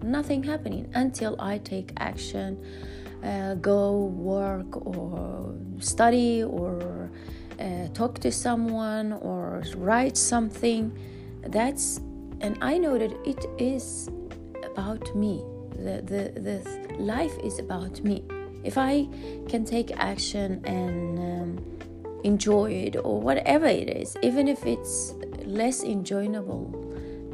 Nothing 0.05 0.43
happening 0.43 0.87
until 0.93 1.35
I 1.39 1.57
take 1.57 1.91
action, 1.97 2.63
uh, 3.23 3.55
go 3.55 4.05
work 4.05 4.85
or 4.85 5.55
study 5.79 6.43
or 6.43 7.09
uh, 7.59 7.87
talk 7.93 8.19
to 8.19 8.31
someone 8.31 9.13
or 9.13 9.63
write 9.75 10.15
something. 10.15 10.97
That's, 11.47 11.97
and 12.41 12.57
I 12.61 12.77
know 12.77 12.97
that 12.97 13.11
it 13.25 13.45
is 13.57 14.09
about 14.63 15.15
me 15.15 15.43
the, 15.75 16.01
the, 16.05 16.39
the 16.39 16.93
life 16.97 17.37
is 17.43 17.59
about 17.59 18.03
me. 18.03 18.23
If 18.63 18.77
I 18.77 19.07
can 19.47 19.65
take 19.65 19.91
action 19.97 20.63
and 20.65 21.19
um, 21.19 21.79
enjoy 22.23 22.71
it 22.71 22.95
or 22.95 23.21
whatever 23.21 23.67
it 23.67 23.89
is, 23.89 24.17
even 24.23 24.47
if 24.47 24.65
it's 24.65 25.13
less 25.45 25.83
enjoyable 25.83 26.71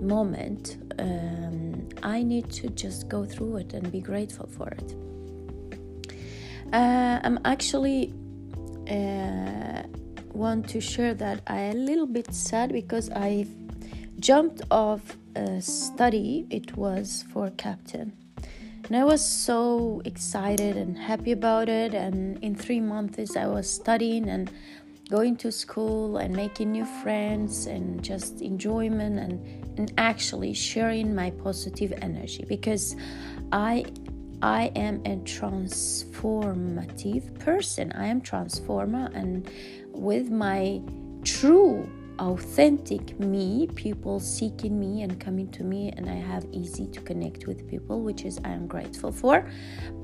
moment, 0.02 0.78
um, 1.00 1.61
I 2.04 2.24
need 2.24 2.50
to 2.52 2.70
just 2.70 3.08
go 3.10 3.26
through 3.26 3.58
it 3.58 3.74
and 3.74 3.92
be 3.92 4.02
grateful 4.02 4.48
for 4.48 4.70
it. 4.70 4.96
Uh, 6.74 7.20
I'm 7.24 7.40
actually 7.44 8.14
uh, 8.90 9.84
want 10.34 10.70
to 10.70 10.80
share 10.80 11.14
that 11.16 11.42
I'm 11.48 11.72
a 11.72 11.74
little 11.74 12.08
bit 12.08 12.34
sad 12.34 12.72
because 12.72 13.10
I 13.10 13.46
jumped 14.20 14.62
off 14.72 15.18
a 15.36 15.62
study. 15.62 16.46
It 16.50 16.78
was 16.78 17.26
for 17.34 17.50
captain, 17.52 18.14
and 18.86 18.96
I 18.96 19.04
was 19.04 19.24
so 19.26 20.02
excited 20.06 20.78
and 20.78 20.98
happy 20.98 21.32
about 21.32 21.68
it. 21.68 21.94
And 21.94 22.38
in 22.44 22.56
three 22.56 22.80
months, 22.80 23.36
I 23.36 23.48
was 23.48 23.70
studying 23.70 24.30
and 24.30 24.50
going 25.10 25.36
to 25.36 25.52
school 25.52 26.18
and 26.18 26.34
making 26.34 26.72
new 26.72 26.86
friends 26.86 27.66
and 27.66 28.02
just 28.02 28.42
enjoyment 28.42 29.20
and, 29.20 29.61
and 29.78 29.92
actually 29.98 30.54
sharing 30.54 31.16
my 31.16 31.32
positive 31.32 31.94
energy 32.02 32.46
because 32.48 32.96
I 33.52 33.86
I 34.44 34.72
am 34.76 35.02
a 35.06 35.18
transformative 35.18 37.38
person. 37.40 37.92
I 37.92 38.08
am 38.08 38.22
transformer 38.22 39.12
and 39.14 39.48
with 39.94 40.32
my 40.32 40.82
true 41.24 41.88
authentic 42.20 43.20
me 43.20 43.68
people 43.76 44.20
seeking 44.20 44.80
me 44.80 45.02
and 45.02 45.20
coming 45.20 45.50
to 45.52 45.64
me 45.64 45.92
and 45.98 46.10
i 46.10 46.14
have 46.14 46.46
easy 46.52 46.88
to 46.88 47.02
connect 47.02 47.48
with 47.48 47.68
people 47.68 48.02
which 48.02 48.24
is 48.26 48.40
i 48.46 48.50
am 48.50 48.68
grateful 48.68 49.12
for 49.12 49.48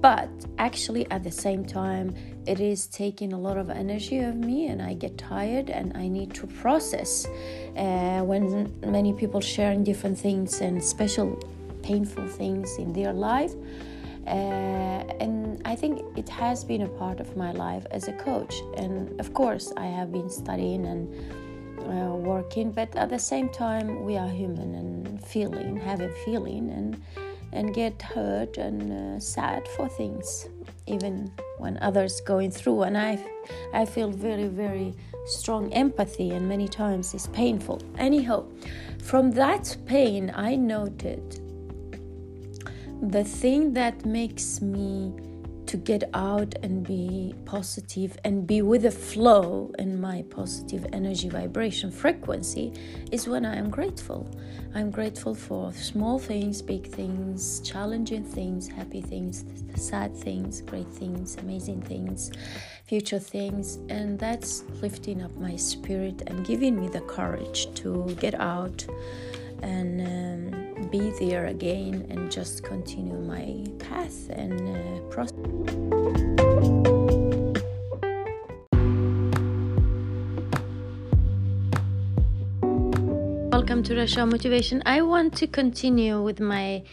but 0.01 0.29
actually 0.57 1.09
at 1.11 1.23
the 1.23 1.31
same 1.31 1.65
time 1.65 2.13
it 2.45 2.59
is 2.59 2.87
taking 2.87 3.33
a 3.33 3.37
lot 3.37 3.57
of 3.57 3.69
energy 3.69 4.19
of 4.19 4.35
me 4.35 4.67
and 4.67 4.81
i 4.81 4.93
get 4.93 5.17
tired 5.17 5.69
and 5.69 5.95
i 5.97 6.07
need 6.07 6.33
to 6.33 6.47
process 6.47 7.25
uh, 7.77 8.21
when 8.21 8.73
many 8.81 9.13
people 9.13 9.41
sharing 9.41 9.83
different 9.83 10.17
things 10.17 10.61
and 10.61 10.83
special 10.83 11.37
painful 11.83 12.27
things 12.27 12.77
in 12.77 12.93
their 12.93 13.13
life 13.13 13.53
uh, 14.27 15.03
and 15.21 15.61
I 15.63 15.75
think 15.75 16.01
it 16.17 16.27
has 16.27 16.65
been 16.65 16.81
a 16.81 16.89
part 16.89 17.21
of 17.21 17.37
my 17.37 17.53
life 17.53 17.85
as 17.91 18.09
a 18.09 18.13
coach. 18.13 18.53
And 18.75 19.17
of 19.21 19.33
course, 19.33 19.71
I 19.77 19.85
have 19.85 20.11
been 20.11 20.29
studying 20.29 20.85
and 20.85 21.07
uh, 21.79 22.15
working 22.15 22.71
but 22.71 22.95
at 22.95 23.09
the 23.09 23.19
same 23.19 23.49
time 23.49 24.03
we 24.03 24.17
are 24.17 24.29
human 24.29 24.75
and 24.75 25.25
feeling 25.25 25.77
having 25.77 26.13
feeling 26.25 26.69
and 26.69 27.01
and 27.53 27.73
get 27.73 28.01
hurt 28.01 28.57
and 28.57 28.91
uh, 28.91 29.19
sad 29.19 29.67
for 29.69 29.87
things 29.87 30.49
even 30.85 31.31
when 31.57 31.77
others 31.81 32.21
going 32.21 32.51
through. 32.51 32.83
And 32.83 32.97
i 32.97 33.19
i 33.73 33.85
feel 33.85 34.09
very 34.09 34.47
very 34.47 34.93
strong 35.25 35.71
empathy 35.73 36.31
and 36.31 36.47
many 36.47 36.67
times 36.67 37.13
it's 37.13 37.27
painful. 37.27 37.81
Anyhow 37.97 38.45
from 39.03 39.31
that 39.31 39.75
pain 39.85 40.31
i 40.35 40.55
noted 40.55 41.39
the 43.01 43.23
thing 43.23 43.73
that 43.73 44.05
makes 44.05 44.61
me 44.61 45.13
to 45.67 45.77
get 45.77 46.03
out 46.13 46.55
and 46.63 46.85
be 46.85 47.35
positive 47.45 48.17
and 48.23 48.47
be 48.47 48.61
with 48.61 48.83
the 48.83 48.91
flow 48.91 49.71
in 49.77 49.99
my 49.99 50.23
positive 50.29 50.85
energy 50.93 51.29
vibration 51.29 51.91
frequency 51.91 52.73
is 53.11 53.27
when 53.27 53.45
I 53.45 53.55
am 53.57 53.69
grateful. 53.69 54.29
I'm 54.73 54.91
grateful 54.91 55.35
for 55.35 55.73
small 55.73 56.19
things, 56.19 56.61
big 56.61 56.87
things, 56.87 57.59
challenging 57.61 58.23
things, 58.23 58.67
happy 58.67 59.01
things, 59.01 59.45
sad 59.75 60.15
things, 60.15 60.61
great 60.61 60.89
things, 60.89 61.35
amazing 61.37 61.81
things, 61.81 62.31
future 62.85 63.19
things, 63.19 63.77
and 63.89 64.17
that's 64.17 64.63
lifting 64.81 65.21
up 65.21 65.35
my 65.35 65.55
spirit 65.55 66.23
and 66.27 66.45
giving 66.45 66.79
me 66.79 66.87
the 66.87 67.01
courage 67.01 67.73
to 67.75 68.15
get 68.19 68.39
out 68.39 68.85
and 69.61 70.53
um, 70.53 70.66
be 70.91 71.11
there 71.19 71.47
again 71.47 72.05
and 72.09 72.31
just 72.31 72.63
continue 72.63 73.17
my 73.19 73.65
path 73.79 74.29
and 74.29 74.53
uh, 74.53 74.99
process. 75.09 75.37
Welcome 83.51 83.83
to 83.83 83.95
Rasha 83.95 84.29
Motivation. 84.29 84.81
I 84.85 85.01
want 85.01 85.35
to 85.37 85.47
continue 85.47 86.21
with 86.21 86.39
my 86.39 86.83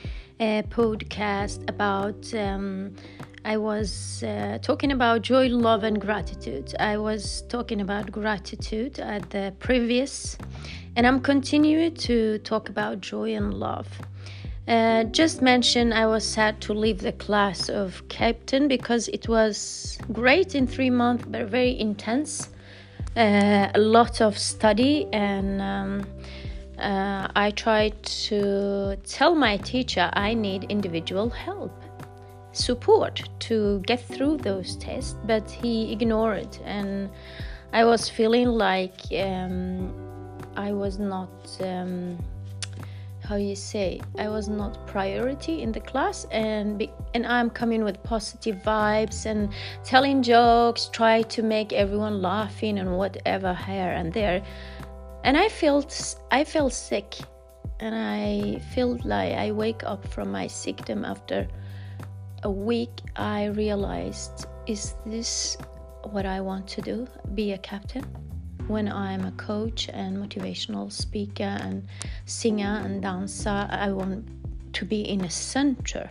a 0.40 0.64
podcast 0.68 1.68
about. 1.68 2.34
Um, 2.34 2.94
I 3.44 3.58
was 3.58 4.22
uh, 4.22 4.58
talking 4.62 4.90
about 4.90 5.20
joy, 5.20 5.48
love, 5.48 5.84
and 5.84 6.00
gratitude. 6.00 6.74
I 6.80 6.96
was 6.96 7.42
talking 7.48 7.82
about 7.82 8.10
gratitude 8.10 8.98
at 8.98 9.28
the 9.30 9.54
previous, 9.58 10.38
and 10.96 11.06
I'm 11.06 11.20
continuing 11.20 11.94
to 11.94 12.38
talk 12.38 12.68
about 12.68 13.00
joy 13.00 13.34
and 13.34 13.52
love. 13.54 13.88
Uh, 14.66 15.04
just 15.04 15.42
mention 15.42 15.92
I 15.92 16.06
was 16.06 16.24
sad 16.24 16.60
to 16.62 16.72
leave 16.72 17.00
the 17.00 17.12
class 17.12 17.68
of 17.68 18.06
captain 18.08 18.66
because 18.66 19.08
it 19.08 19.28
was 19.28 19.98
great 20.12 20.54
in 20.54 20.66
three 20.66 20.90
months, 20.90 21.24
but 21.28 21.46
very 21.48 21.78
intense. 21.78 22.48
Uh, 23.16 23.68
a 23.74 23.78
lot 23.78 24.20
of 24.20 24.38
study, 24.38 25.06
and 25.12 25.60
um, 25.60 26.06
uh, 26.78 27.28
I 27.36 27.50
tried 27.50 28.02
to 28.02 28.96
tell 29.04 29.34
my 29.34 29.58
teacher 29.58 30.10
I 30.14 30.34
need 30.34 30.64
individual 30.64 31.28
help, 31.28 31.72
support 32.52 33.22
to 33.40 33.80
get 33.86 34.00
through 34.00 34.38
those 34.38 34.76
tests, 34.76 35.14
but 35.26 35.48
he 35.50 35.92
ignored, 35.92 36.56
and 36.64 37.10
I 37.72 37.84
was 37.84 38.08
feeling 38.08 38.48
like 38.48 39.00
um, 39.12 40.03
I 40.56 40.72
was 40.72 40.98
not. 40.98 41.30
Um, 41.60 42.18
how 43.24 43.36
you 43.36 43.56
say 43.56 44.00
i 44.18 44.28
was 44.28 44.48
not 44.48 44.86
priority 44.86 45.62
in 45.62 45.72
the 45.72 45.80
class 45.80 46.26
and 46.30 46.78
be, 46.78 46.90
and 47.14 47.26
i'm 47.26 47.48
coming 47.48 47.82
with 47.82 48.02
positive 48.02 48.56
vibes 48.56 49.24
and 49.24 49.48
telling 49.82 50.22
jokes 50.22 50.90
try 50.92 51.22
to 51.22 51.42
make 51.42 51.72
everyone 51.72 52.20
laughing 52.20 52.78
and 52.78 52.96
whatever 52.96 53.54
here 53.54 53.92
and 53.92 54.12
there. 54.12 54.42
And 55.24 55.38
i 55.38 55.48
felt 55.48 56.16
i 56.30 56.44
felt 56.44 56.74
sick 56.74 57.16
and 57.80 57.94
i 57.94 58.60
felt 58.74 59.04
like 59.06 59.32
i 59.32 59.50
wake 59.52 59.82
up 59.84 60.06
from 60.06 60.30
my 60.30 60.46
sickdom 60.46 61.04
after 61.04 61.48
a 62.42 62.50
week. 62.50 63.00
I 63.16 63.46
realized 63.46 64.46
is 64.66 64.94
this 65.06 65.56
what 66.10 66.26
i 66.26 66.42
want 66.42 66.68
to 66.68 66.82
do? 66.82 67.08
Be 67.34 67.52
a 67.52 67.58
captain 67.58 68.04
when 68.66 68.90
I'm 68.90 69.24
a 69.24 69.32
coach 69.32 69.88
and 69.92 70.16
motivational 70.16 70.90
speaker 70.90 71.58
and 71.60 71.86
singer 72.24 72.82
and 72.84 73.02
dancer, 73.02 73.68
I 73.70 73.92
want 73.92 74.26
to 74.74 74.84
be 74.84 75.02
in 75.02 75.22
a 75.22 75.30
center, 75.30 76.10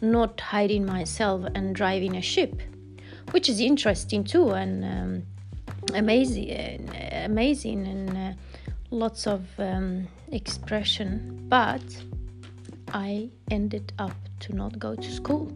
not 0.00 0.40
hiding 0.40 0.86
myself 0.86 1.46
and 1.54 1.74
driving 1.74 2.16
a 2.16 2.22
ship, 2.22 2.60
which 3.32 3.48
is 3.48 3.60
interesting 3.60 4.24
too 4.24 4.50
and 4.50 4.84
um, 4.84 5.22
amazing, 5.94 6.90
amazing 7.12 7.86
and 7.86 8.16
uh, 8.16 8.32
lots 8.90 9.26
of 9.26 9.46
um, 9.58 10.08
expression. 10.30 11.46
But 11.48 11.82
I 12.92 13.28
ended 13.50 13.92
up 13.98 14.16
to 14.40 14.54
not 14.54 14.78
go 14.78 14.94
to 14.94 15.10
school 15.10 15.52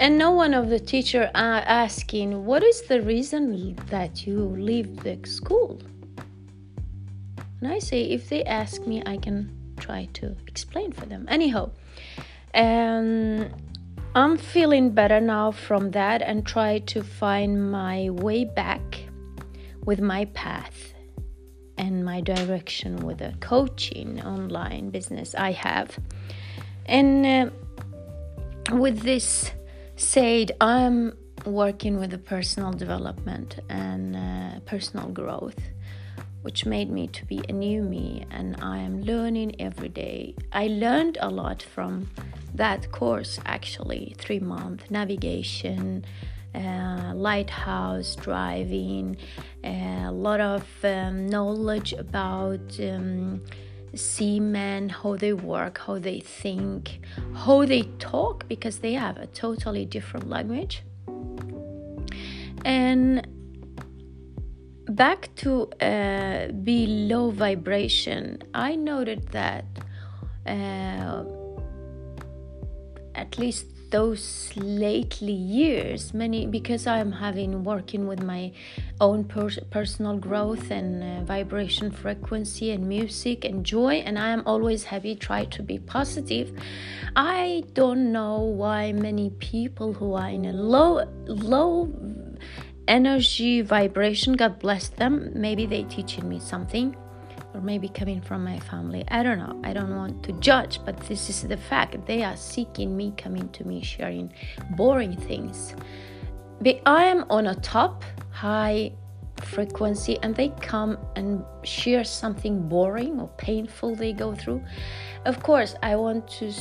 and 0.00 0.18
no 0.18 0.30
one 0.30 0.54
of 0.54 0.68
the 0.68 0.80
teacher 0.80 1.30
are 1.34 1.62
asking 1.66 2.44
what 2.44 2.62
is 2.62 2.82
the 2.82 3.02
reason 3.02 3.76
that 3.90 4.26
you 4.26 4.38
leave 4.40 4.96
the 5.02 5.18
school? 5.26 5.80
And 7.60 7.72
i 7.72 7.78
say 7.78 8.02
if 8.04 8.28
they 8.28 8.42
ask 8.44 8.86
me 8.86 9.02
i 9.06 9.16
can 9.16 9.50
try 9.78 10.08
to 10.14 10.36
explain 10.46 10.92
for 10.92 11.06
them. 11.06 11.26
Anyhow 11.28 11.70
um, 12.54 13.48
i'm 14.14 14.36
feeling 14.36 14.90
better 14.90 15.20
now 15.20 15.50
from 15.50 15.90
that 15.92 16.22
and 16.22 16.46
try 16.46 16.80
to 16.80 17.02
find 17.02 17.70
my 17.70 18.10
way 18.10 18.44
back 18.44 19.04
with 19.84 20.00
my 20.00 20.24
path 20.26 20.94
and 21.78 22.04
my 22.04 22.20
direction 22.20 22.96
with 22.96 23.18
the 23.18 23.34
coaching 23.40 24.20
online 24.22 24.90
business 24.90 25.34
i 25.34 25.52
have. 25.52 25.98
And 26.86 27.26
uh, 27.26 28.74
with 28.76 29.00
this 29.00 29.52
said 30.02 30.50
I'm 30.60 31.16
working 31.46 31.98
with 31.98 32.10
the 32.10 32.18
personal 32.18 32.72
development 32.72 33.60
and 33.68 34.16
uh, 34.16 34.60
personal 34.66 35.08
growth 35.08 35.60
which 36.42 36.66
made 36.66 36.90
me 36.90 37.06
to 37.06 37.24
be 37.24 37.40
a 37.48 37.52
new 37.52 37.82
me 37.82 38.26
and 38.32 38.56
I 38.60 38.78
am 38.78 39.02
learning 39.02 39.60
every 39.60 39.88
day. 39.88 40.34
I 40.52 40.66
learned 40.66 41.18
a 41.20 41.30
lot 41.30 41.62
from 41.62 42.10
that 42.54 42.90
course 42.90 43.38
actually, 43.46 44.16
3 44.18 44.40
month 44.40 44.90
navigation, 44.90 46.04
uh, 46.52 47.12
lighthouse 47.14 48.16
driving, 48.16 49.16
uh, 49.64 50.08
a 50.08 50.12
lot 50.12 50.40
of 50.40 50.66
um, 50.82 51.28
knowledge 51.28 51.92
about 51.92 52.78
um, 52.80 53.40
seamen, 53.94 54.88
how 54.88 55.16
they 55.16 55.32
work, 55.32 55.78
how 55.86 55.98
they 55.98 56.20
think, 56.20 57.00
how 57.34 57.64
they 57.64 57.82
talk, 57.98 58.48
because 58.48 58.78
they 58.78 58.94
have 58.94 59.16
a 59.16 59.26
totally 59.26 59.84
different 59.84 60.28
language. 60.28 60.82
And 62.64 63.26
back 64.88 65.34
to 65.36 65.70
uh, 65.80 66.48
be 66.48 66.86
low 66.86 67.30
vibration, 67.30 68.42
I 68.54 68.76
noted 68.76 69.28
that 69.28 69.64
uh, 70.46 71.24
at 73.14 73.38
least 73.38 73.71
those 73.92 74.50
lately 74.56 75.32
years 75.32 76.12
many 76.14 76.46
because 76.46 76.86
i'm 76.86 77.12
having 77.12 77.62
working 77.62 78.08
with 78.08 78.22
my 78.22 78.50
own 79.00 79.22
per- 79.22 79.60
personal 79.70 80.16
growth 80.16 80.70
and 80.70 81.02
uh, 81.04 81.24
vibration 81.24 81.90
frequency 81.90 82.70
and 82.70 82.88
music 82.88 83.44
and 83.44 83.64
joy 83.64 83.96
and 84.06 84.18
i 84.18 84.30
am 84.30 84.42
always 84.46 84.84
happy 84.84 85.14
try 85.14 85.44
to 85.44 85.62
be 85.62 85.78
positive. 85.78 86.52
I 87.14 87.64
don't 87.74 88.10
know 88.10 88.38
why 88.40 88.92
many 88.92 89.30
people 89.38 89.92
who 89.92 90.14
are 90.14 90.30
in 90.30 90.46
a 90.46 90.52
low 90.52 91.04
low 91.26 91.92
energy 92.88 93.60
vibration 93.60 94.32
god 94.32 94.58
bless 94.58 94.88
them 94.88 95.30
maybe 95.34 95.66
they 95.66 95.84
teaching 95.84 96.28
me 96.28 96.40
something 96.40 96.96
or 97.54 97.60
maybe 97.60 97.88
coming 97.88 98.20
from 98.20 98.44
my 98.44 98.58
family. 98.60 99.04
I 99.08 99.22
don't 99.22 99.38
know. 99.38 99.60
I 99.64 99.72
don't 99.72 99.94
want 99.94 100.22
to 100.24 100.32
judge, 100.34 100.80
but 100.84 100.96
this 101.08 101.28
is 101.28 101.42
the 101.42 101.56
fact. 101.56 102.06
They 102.06 102.22
are 102.22 102.36
seeking 102.36 102.96
me, 102.96 103.12
coming 103.16 103.48
to 103.50 103.66
me, 103.66 103.82
sharing 103.82 104.32
boring 104.76 105.16
things. 105.16 105.74
But 106.60 106.80
I 106.86 107.04
am 107.04 107.24
on 107.30 107.48
a 107.48 107.54
top, 107.56 108.04
high 108.30 108.92
frequency, 109.42 110.18
and 110.22 110.34
they 110.34 110.50
come 110.60 110.98
and 111.16 111.44
share 111.64 112.04
something 112.04 112.68
boring 112.68 113.20
or 113.20 113.28
painful 113.36 113.96
they 113.96 114.12
go 114.12 114.34
through. 114.34 114.62
Of 115.24 115.42
course, 115.42 115.74
I 115.82 115.96
want 115.96 116.28
to 116.38 116.52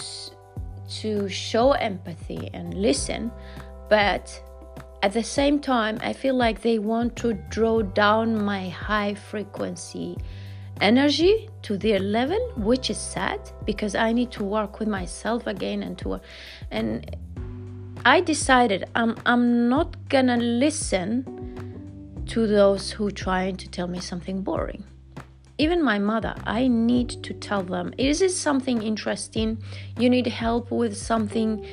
to 1.00 1.30
show 1.30 1.72
empathy 1.72 2.50
and 2.54 2.74
listen, 2.74 3.32
but 3.90 4.44
at 5.04 5.14
the 5.14 5.24
same 5.24 5.60
time, 5.60 5.98
I 6.04 6.14
feel 6.14 6.36
like 6.36 6.62
they 6.62 6.80
want 6.80 7.16
to 7.18 7.34
draw 7.34 7.82
down 7.82 8.44
my 8.44 8.70
high 8.70 9.14
frequency 9.16 10.18
energy 10.80 11.50
to 11.62 11.78
their 11.78 12.00
level 12.00 12.40
which 12.56 12.90
is 12.90 12.98
sad 12.98 13.40
because 13.66 13.96
i 13.96 14.12
need 14.12 14.32
to 14.32 14.44
work 14.44 14.80
with 14.80 14.88
myself 14.88 15.46
again 15.48 15.84
and 15.84 15.98
to 15.98 16.20
and 16.72 17.16
i 18.06 18.20
decided 18.22 18.86
i'm 18.96 19.16
i'm 19.26 19.70
not 19.70 19.96
gonna 20.10 20.38
listen 20.38 21.24
to 22.26 22.48
those 22.48 22.92
who 22.92 23.12
trying 23.12 23.56
to 23.56 23.70
tell 23.70 23.88
me 23.88 24.00
something 24.00 24.42
boring 24.42 24.84
even 25.58 25.84
my 25.84 26.00
mother 26.00 26.34
i 26.46 26.68
need 26.68 27.10
to 27.24 27.34
tell 27.34 27.62
them 27.62 27.94
is 27.98 28.22
it 28.22 28.32
something 28.32 28.82
interesting 28.82 29.62
you 29.98 30.10
need 30.10 30.28
help 30.28 30.72
with 30.72 30.96
something 30.98 31.66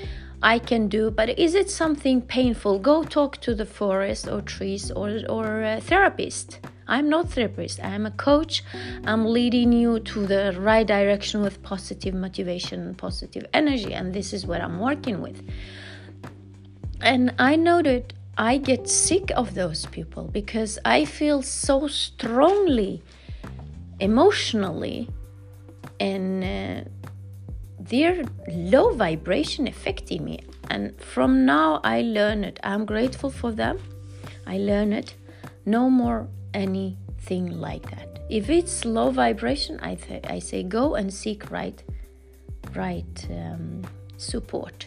I 0.43 0.61
can 0.61 0.87
do, 0.87 1.11
but 1.11 1.37
is 1.37 1.55
it 1.55 1.69
something 1.69 2.23
painful? 2.23 2.79
Go 2.79 3.03
talk 3.03 3.39
to 3.39 3.55
the 3.55 3.67
forest 3.67 4.29
or 4.29 4.41
trees 4.41 4.93
or, 4.93 5.21
or 5.29 5.63
a 5.63 5.81
therapist. 5.81 6.61
I'm 6.88 7.09
not 7.09 7.31
therapist. 7.31 7.81
I'm 7.85 8.07
a 8.07 8.11
coach. 8.11 8.64
I'm 9.05 9.27
leading 9.27 9.72
you 9.72 10.01
to 10.01 10.27
the 10.27 10.57
right 10.59 10.87
direction 10.87 11.42
with 11.42 11.62
positive 11.62 12.14
motivation 12.14 12.81
and 12.81 12.96
positive 12.96 13.44
energy, 13.53 13.92
and 13.92 14.14
this 14.14 14.33
is 14.33 14.46
what 14.46 14.62
I'm 14.62 14.81
working 14.81 15.20
with. 15.20 15.42
And 17.01 17.35
I 17.38 17.57
that 17.83 18.14
I 18.38 18.57
get 18.57 18.88
sick 18.88 19.31
of 19.37 19.55
those 19.55 19.87
people 19.87 20.24
because 20.24 20.79
I 20.85 21.05
feel 21.05 21.42
so 21.42 21.88
strongly 21.88 23.03
emotionally 24.01 25.09
and 26.01 26.44
uh, 26.44 26.88
their 27.79 28.24
low 28.48 28.94
vibration 28.94 29.66
affecting 29.66 30.24
me. 30.24 30.40
And 30.70 31.01
from 31.01 31.44
now, 31.44 31.81
I 31.83 32.03
learn 32.03 32.44
it. 32.44 32.61
I'm 32.62 32.85
grateful 32.85 33.31
for 33.31 33.53
them. 33.53 33.79
I 34.46 34.59
learn 34.59 34.92
it. 34.92 35.14
No 35.66 35.90
more 35.90 36.29
anything 36.55 37.61
like 37.61 37.91
that. 37.91 38.21
If 38.29 38.51
it's 38.51 38.85
low 38.85 39.11
vibration, 39.11 39.79
I, 39.83 39.95
th- 39.95 40.25
I 40.29 40.39
say 40.39 40.63
go 40.63 40.95
and 40.95 41.13
seek 41.13 41.51
right, 41.51 41.83
right 42.75 43.27
um, 43.31 43.83
support. 44.17 44.87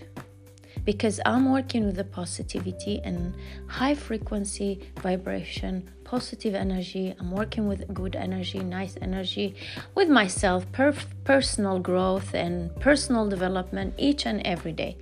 because 0.86 1.20
I'm 1.26 1.52
working 1.52 1.86
with 1.86 1.96
the 1.96 2.04
positivity 2.04 3.02
and 3.04 3.36
high 3.68 3.96
frequency 3.96 4.80
vibration, 5.02 5.90
positive 6.04 6.56
energy. 6.56 7.16
I'm 7.20 7.32
working 7.32 7.68
with 7.68 7.94
good 7.94 8.16
energy, 8.16 8.60
nice 8.60 8.98
energy, 9.02 9.56
with 9.96 10.10
myself, 10.10 10.70
per- 10.72 10.96
personal 11.24 11.80
growth 11.80 12.34
and 12.34 12.76
personal 12.80 13.30
development 13.30 13.94
each 13.98 14.26
and 14.26 14.42
every 14.46 14.74
day. 14.74 14.98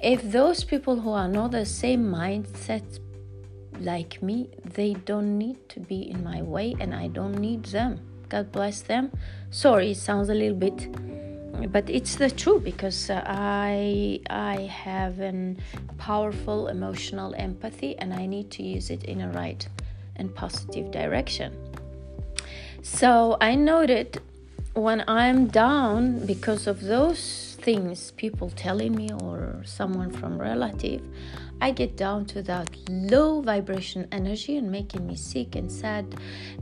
If 0.00 0.22
those 0.22 0.62
people 0.62 1.00
who 1.00 1.10
are 1.10 1.28
not 1.28 1.50
the 1.50 1.66
same 1.66 2.04
mindset 2.04 3.00
like 3.80 4.22
me, 4.22 4.48
they 4.64 4.94
don't 4.94 5.38
need 5.38 5.68
to 5.70 5.80
be 5.80 6.10
in 6.10 6.22
my 6.22 6.42
way 6.42 6.74
and 6.80 6.94
I 6.94 7.08
don't 7.08 7.38
need 7.38 7.64
them. 7.66 8.00
God 8.28 8.52
bless 8.52 8.82
them. 8.82 9.10
Sorry, 9.50 9.92
it 9.92 9.96
sounds 9.96 10.28
a 10.28 10.34
little 10.34 10.56
bit 10.56 10.88
but 11.66 11.90
it's 11.90 12.14
the 12.16 12.30
truth 12.30 12.62
because 12.62 13.10
uh, 13.10 13.22
I 13.26 14.20
I 14.30 14.62
have 14.62 15.18
an 15.18 15.58
powerful 15.98 16.68
emotional 16.68 17.34
empathy 17.36 17.96
and 17.98 18.14
I 18.14 18.26
need 18.26 18.50
to 18.52 18.62
use 18.62 18.90
it 18.90 19.04
in 19.04 19.20
a 19.20 19.28
right 19.30 19.66
and 20.16 20.34
positive 20.34 20.90
direction. 20.90 21.52
So 22.82 23.36
I 23.40 23.56
noted 23.56 24.20
when 24.74 25.02
I'm 25.08 25.48
down 25.48 26.24
because 26.26 26.68
of 26.68 26.80
those 26.80 27.56
things, 27.60 28.12
people 28.12 28.50
telling 28.50 28.94
me 28.94 29.10
or 29.12 29.62
someone 29.64 30.12
from 30.12 30.40
relative, 30.40 31.02
I 31.60 31.72
get 31.72 31.96
down 31.96 32.24
to 32.26 32.42
that 32.42 32.70
low 32.88 33.40
vibration 33.40 34.06
energy 34.12 34.56
and 34.56 34.70
making 34.70 35.06
me 35.06 35.16
sick 35.16 35.56
and 35.56 35.70
sad 35.70 36.14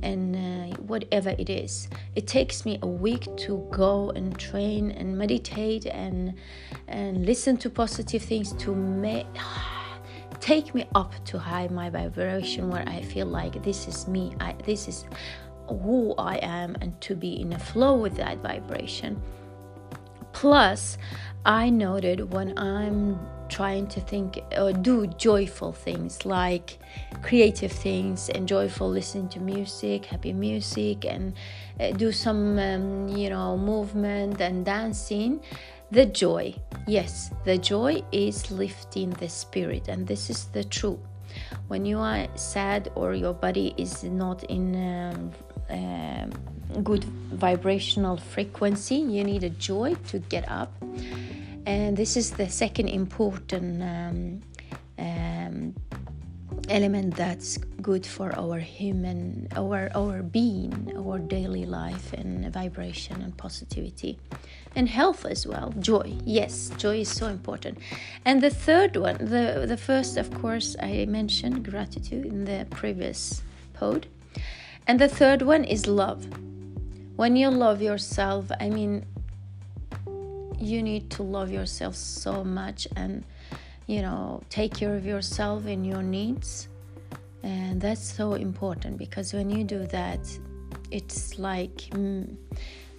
and 0.02 0.34
uh, 0.34 0.76
whatever 0.78 1.30
it 1.38 1.50
is. 1.50 1.88
It 2.14 2.26
takes 2.26 2.64
me 2.64 2.78
a 2.82 2.86
week 2.86 3.28
to 3.38 3.68
go 3.70 4.10
and 4.10 4.38
train 4.38 4.90
and 4.92 5.16
meditate 5.18 5.86
and 5.86 6.34
and 6.88 7.26
listen 7.26 7.56
to 7.58 7.70
positive 7.70 8.22
things 8.22 8.52
to 8.54 8.74
make 8.74 9.26
take 10.40 10.74
me 10.74 10.88
up 10.94 11.12
to 11.26 11.38
high 11.38 11.68
my 11.68 11.90
vibration 11.90 12.70
where 12.70 12.84
I 12.88 13.02
feel 13.02 13.26
like 13.26 13.62
this 13.62 13.88
is 13.88 14.08
me. 14.08 14.34
I, 14.40 14.54
this 14.64 14.88
is 14.88 15.04
who 15.68 16.14
I 16.16 16.36
am 16.36 16.76
and 16.80 16.98
to 17.02 17.14
be 17.14 17.40
in 17.40 17.52
a 17.52 17.58
flow 17.58 17.96
with 17.96 18.16
that 18.16 18.38
vibration. 18.38 19.20
Plus, 20.36 20.98
I 21.46 21.70
noted 21.70 22.30
when 22.30 22.58
I'm 22.58 23.18
trying 23.48 23.86
to 23.86 24.00
think 24.02 24.38
or 24.58 24.70
do 24.70 25.06
joyful 25.06 25.72
things 25.72 26.26
like 26.26 26.78
creative 27.22 27.72
things 27.72 28.28
and 28.28 28.46
joyful 28.46 28.90
listening 28.90 29.28
to 29.30 29.40
music 29.40 30.04
happy 30.04 30.34
music 30.34 31.06
and 31.06 31.32
uh, 31.80 31.92
do 31.92 32.12
some 32.12 32.58
um, 32.58 33.08
you 33.08 33.30
know 33.30 33.56
movement 33.56 34.40
and 34.40 34.66
dancing 34.66 35.40
the 35.90 36.04
joy 36.04 36.52
yes 36.86 37.30
the 37.44 37.56
joy 37.56 38.02
is 38.12 38.50
lifting 38.50 39.08
the 39.10 39.28
spirit 39.28 39.88
and 39.88 40.06
this 40.06 40.28
is 40.28 40.46
the 40.46 40.64
truth. 40.64 40.98
When 41.68 41.86
you 41.86 41.98
are 41.98 42.26
sad 42.34 42.90
or 42.94 43.14
your 43.14 43.32
body 43.34 43.74
is 43.78 44.04
not 44.04 44.44
in 44.44 44.74
um, 44.76 45.32
uh, 45.70 46.26
good 46.82 47.04
vibrational 47.04 48.16
frequency. 48.16 48.96
You 48.96 49.24
need 49.24 49.44
a 49.44 49.50
joy 49.50 49.94
to 50.08 50.18
get 50.18 50.50
up. 50.50 50.72
And 51.66 51.96
this 51.96 52.16
is 52.16 52.30
the 52.32 52.48
second 52.48 52.88
important 52.88 53.82
um, 53.82 54.40
um, 54.98 55.74
element 56.68 57.14
that's 57.16 57.58
good 57.82 58.06
for 58.06 58.36
our 58.36 58.58
human 58.58 59.46
our 59.54 59.90
our 59.94 60.22
being 60.22 60.92
our 60.96 61.18
daily 61.18 61.64
life 61.64 62.12
and 62.12 62.52
vibration 62.52 63.20
and 63.22 63.36
positivity. 63.36 64.18
And 64.74 64.88
health 64.88 65.24
as 65.24 65.46
well. 65.46 65.72
Joy. 65.78 66.14
Yes 66.24 66.70
joy 66.76 67.00
is 67.00 67.08
so 67.08 67.28
important. 67.28 67.78
And 68.24 68.42
the 68.42 68.50
third 68.50 68.96
one 68.96 69.18
the 69.18 69.64
the 69.66 69.76
first 69.76 70.16
of 70.16 70.30
course 70.40 70.76
i 70.80 71.04
mentioned 71.06 71.64
gratitude 71.64 72.26
in 72.26 72.44
the 72.44 72.66
previous 72.70 73.42
pod. 73.74 74.06
And 74.86 75.00
the 75.00 75.08
third 75.08 75.42
one 75.42 75.64
is 75.64 75.86
love 75.86 76.26
when 77.16 77.36
you 77.36 77.50
love 77.50 77.82
yourself 77.82 78.50
i 78.60 78.68
mean 78.68 79.04
you 80.58 80.82
need 80.82 81.10
to 81.10 81.22
love 81.22 81.50
yourself 81.50 81.94
so 81.94 82.42
much 82.42 82.88
and 82.96 83.24
you 83.86 84.02
know 84.02 84.42
take 84.48 84.74
care 84.74 84.94
of 84.94 85.04
yourself 85.04 85.66
and 85.66 85.86
your 85.86 86.02
needs. 86.02 86.68
And 87.42 87.80
that's 87.80 88.02
so 88.02 88.34
important 88.34 88.98
because 88.98 89.32
when 89.32 89.50
you 89.50 89.62
do 89.62 89.86
that 89.86 90.20
it's 90.90 91.38
like 91.38 91.76
mm, 91.90 92.34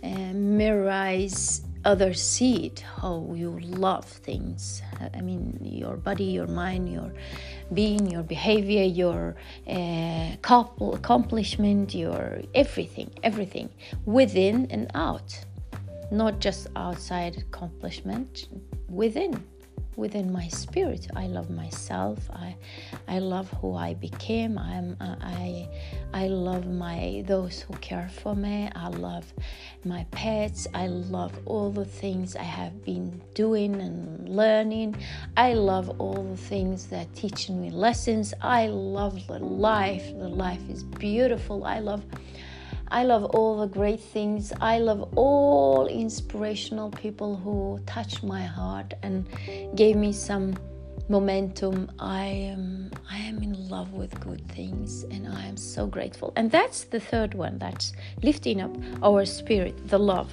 uh, 0.03 0.33
mirrors 0.33 1.61
others 1.87 2.21
see 2.21 2.67
it 2.67 2.79
how 3.01 3.13
you 3.33 3.57
love 3.59 4.05
things. 4.05 4.81
I 5.17 5.21
mean 5.21 5.57
your 5.63 5.95
body 5.95 6.25
your 6.25 6.47
mind 6.47 6.91
your 6.91 7.11
being 7.73 8.03
your 8.11 8.23
behavior 8.23 8.83
your 8.83 9.35
uh, 9.67 10.29
accomplishment 10.93 11.95
your 11.95 12.41
everything 12.53 13.09
everything 13.23 13.69
within 14.05 14.67
and 14.69 14.91
out. 14.93 15.29
Not 16.11 16.39
just 16.39 16.67
outside 16.75 17.37
accomplishment 17.37 18.47
within 18.89 19.31
within 19.97 20.31
my 20.31 20.47
spirit. 20.47 21.07
I 21.15 21.25
love 21.27 21.49
myself. 21.49 22.19
I 22.31 22.55
i 23.07 23.19
love 23.19 23.49
who 23.59 23.75
i 23.75 23.95
became. 23.95 24.57
I'm 24.57 24.95
i 25.01 25.67
i 26.13 26.27
love 26.27 26.65
my 26.67 27.23
those 27.27 27.59
who 27.61 27.73
care 27.75 28.09
for 28.21 28.35
me. 28.35 28.69
I 28.75 28.87
love 28.89 29.25
my 29.83 30.05
pets. 30.11 30.67
I 30.73 30.87
love 30.87 31.33
all 31.45 31.71
the 31.71 31.85
things 31.85 32.35
i 32.35 32.43
have 32.43 32.85
been 32.85 33.21
doing 33.33 33.75
and 33.81 34.29
learning. 34.29 34.95
I 35.35 35.53
love 35.53 35.89
all 35.99 36.23
the 36.23 36.37
things 36.37 36.87
that 36.87 37.13
teaching 37.15 37.59
me 37.59 37.71
lessons. 37.71 38.33
I 38.41 38.67
love 38.67 39.27
the 39.27 39.39
life. 39.39 40.05
The 40.17 40.29
life 40.29 40.61
is 40.69 40.83
beautiful. 40.83 41.65
I 41.65 41.79
love 41.79 42.03
I 42.89 43.03
love 43.03 43.25
all 43.25 43.59
the 43.59 43.67
great 43.67 43.99
things. 43.99 44.53
I 44.61 44.79
love 44.79 45.13
all 45.15 45.87
inspirational 45.87 46.89
people 46.91 47.35
who 47.35 47.79
touched 47.85 48.23
my 48.23 48.43
heart 48.43 48.93
and 49.03 49.27
gave 49.75 49.95
me 49.95 50.13
some 50.13 50.57
momentum. 51.09 51.91
I 51.99 52.25
am 52.25 52.91
I 53.09 53.17
am 53.17 53.41
in 53.43 53.69
love 53.69 53.93
with 53.93 54.19
good 54.19 54.47
things 54.51 55.03
and 55.03 55.27
I 55.27 55.45
am 55.45 55.57
so 55.57 55.87
grateful. 55.87 56.33
And 56.35 56.49
that's 56.49 56.85
the 56.85 56.99
third 56.99 57.33
one. 57.33 57.57
That's 57.57 57.93
lifting 58.23 58.61
up 58.61 58.75
our 59.03 59.25
spirit, 59.25 59.75
the 59.87 59.99
love 59.99 60.31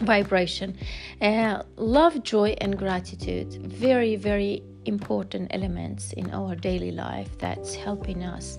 vibration. 0.00 0.76
Uh, 1.20 1.62
love, 1.76 2.22
joy, 2.22 2.54
and 2.60 2.78
gratitude. 2.78 3.52
Very, 3.54 4.16
very 4.16 4.62
important 4.84 5.48
elements 5.52 6.12
in 6.12 6.30
our 6.30 6.54
daily 6.54 6.90
life 6.90 7.36
that's 7.38 7.74
helping 7.74 8.22
us 8.22 8.58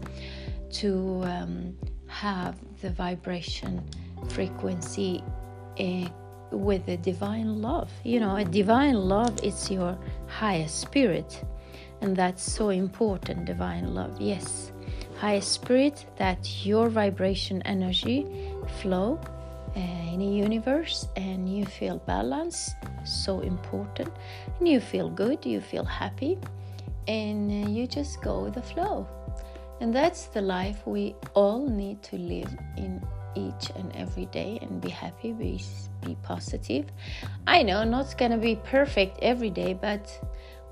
to 0.72 1.22
um, 1.24 1.78
have 2.22 2.56
the 2.82 2.90
vibration 2.90 3.84
frequency 4.30 5.24
uh, 5.80 6.10
with 6.52 6.84
the 6.86 6.98
divine 6.98 7.62
love. 7.62 7.92
You 8.04 8.20
know, 8.20 8.36
a 8.38 8.44
divine 8.44 8.96
love 8.96 9.36
is 9.44 9.70
your 9.70 9.98
highest 10.26 10.80
spirit, 10.80 11.44
and 12.02 12.16
that's 12.16 12.42
so 12.42 12.70
important. 12.70 13.46
Divine 13.46 13.94
love, 13.94 14.20
yes, 14.20 14.72
highest 15.18 15.52
spirit 15.52 16.06
that 16.18 16.66
your 16.66 16.90
vibration 16.90 17.62
energy 17.64 18.26
flow 18.82 19.20
uh, 19.76 20.14
in 20.14 20.20
the 20.20 20.26
universe, 20.26 21.08
and 21.16 21.48
you 21.56 21.66
feel 21.66 21.98
balance. 22.08 22.72
So 23.06 23.42
important, 23.42 24.12
and 24.58 24.68
you 24.68 24.80
feel 24.80 25.10
good. 25.10 25.46
You 25.46 25.62
feel 25.62 25.86
happy, 25.86 26.40
and 27.08 27.76
you 27.76 27.86
just 27.86 28.22
go 28.24 28.44
with 28.44 28.56
the 28.56 28.66
flow. 28.74 29.08
And 29.80 29.94
that's 29.94 30.26
the 30.26 30.42
life 30.42 30.86
we 30.86 31.16
all 31.34 31.68
need 31.68 32.02
to 32.04 32.18
live 32.18 32.50
in 32.78 33.06
each 33.36 33.70
and 33.76 33.96
every 33.96 34.26
day 34.28 34.58
and 34.62 34.82
be 34.82 34.90
happy, 34.90 35.32
be, 35.32 35.62
be 36.04 36.18
positive. 36.24 36.86
I 37.46 37.62
know 37.64 37.84
not 37.84 38.18
gonna 38.18 38.38
be 38.38 38.56
perfect 38.56 39.20
every 39.22 39.52
day, 39.52 39.74
but 39.74 40.10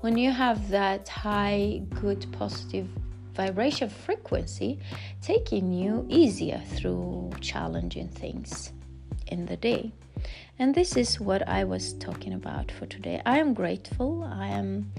when 0.00 0.18
you 0.18 0.30
have 0.32 0.68
that 0.70 1.08
high, 1.08 1.82
good, 2.00 2.26
positive 2.32 2.88
vibration 3.34 3.88
frequency, 3.88 4.80
taking 5.22 5.72
you 5.72 6.06
easier 6.08 6.60
through 6.74 7.30
challenging 7.40 8.08
things 8.08 8.72
in 9.28 9.46
the 9.46 9.56
day. 9.56 9.92
And 10.58 10.74
this 10.74 10.96
is 10.96 11.20
what 11.20 11.46
I 11.46 11.64
was 11.64 11.92
talking 11.94 12.32
about 12.32 12.72
for 12.72 12.86
today. 12.86 13.20
I 13.26 13.38
am 13.38 13.52
grateful. 13.52 14.24
I 14.24 14.48
am 14.48 14.92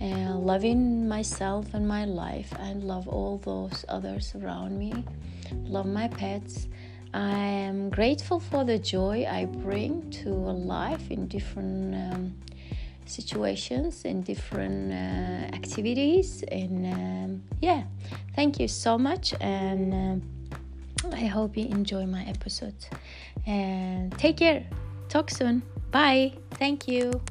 and 0.00 0.46
loving 0.46 1.08
myself 1.08 1.74
and 1.74 1.86
my 1.86 2.04
life. 2.04 2.52
And 2.58 2.84
love 2.84 3.08
all 3.08 3.38
those 3.38 3.84
others 3.88 4.34
around 4.34 4.78
me. 4.78 5.04
Love 5.64 5.86
my 5.86 6.08
pets. 6.08 6.68
I 7.14 7.30
am 7.30 7.88
grateful 7.88 8.40
for 8.40 8.64
the 8.64 8.78
joy 8.78 9.26
i 9.30 9.46
bring 9.46 10.10
to 10.10 10.28
life 10.28 11.10
in 11.10 11.26
different 11.28 11.94
um, 11.94 12.34
situations 13.06 14.04
in 14.04 14.22
different 14.22 14.92
uh, 14.92 15.56
activities 15.56 16.42
and 16.50 16.86
um, 16.92 17.42
yeah. 17.60 17.84
Thank 18.34 18.60
you 18.60 18.68
so 18.68 18.98
much 18.98 19.32
and 19.40 20.22
uh, 21.02 21.16
i 21.16 21.24
hope 21.24 21.56
you 21.56 21.66
enjoy 21.66 22.04
my 22.06 22.24
episode. 22.24 22.74
And 23.46 24.12
take 24.18 24.38
care. 24.38 24.66
Talk 25.08 25.30
soon. 25.30 25.62
Bye. 25.90 26.32
Thank 26.58 26.88
you 26.88 27.22